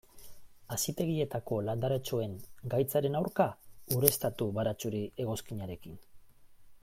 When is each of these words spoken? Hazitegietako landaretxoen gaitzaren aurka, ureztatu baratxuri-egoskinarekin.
Hazitegietako 0.75 1.59
landaretxoen 1.65 2.33
gaitzaren 2.73 3.19
aurka, 3.21 3.47
ureztatu 3.99 4.49
baratxuri-egoskinarekin. 4.61 6.03